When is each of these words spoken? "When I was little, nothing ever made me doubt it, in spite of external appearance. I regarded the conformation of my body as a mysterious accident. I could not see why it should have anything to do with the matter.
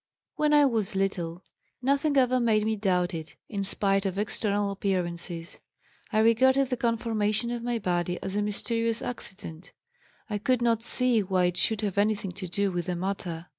"When 0.35 0.51
I 0.51 0.65
was 0.65 0.95
little, 0.95 1.43
nothing 1.79 2.17
ever 2.17 2.39
made 2.39 2.65
me 2.65 2.75
doubt 2.75 3.13
it, 3.13 3.35
in 3.47 3.63
spite 3.63 4.03
of 4.03 4.17
external 4.17 4.71
appearance. 4.71 5.29
I 6.11 6.17
regarded 6.17 6.69
the 6.69 6.75
conformation 6.75 7.51
of 7.51 7.61
my 7.61 7.77
body 7.77 8.17
as 8.23 8.35
a 8.35 8.41
mysterious 8.41 9.03
accident. 9.03 9.73
I 10.27 10.39
could 10.39 10.63
not 10.63 10.81
see 10.81 11.21
why 11.21 11.43
it 11.45 11.57
should 11.57 11.81
have 11.81 11.99
anything 11.99 12.31
to 12.31 12.47
do 12.47 12.71
with 12.71 12.87
the 12.87 12.95
matter. 12.95 13.45